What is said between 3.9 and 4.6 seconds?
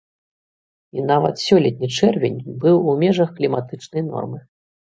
нормы.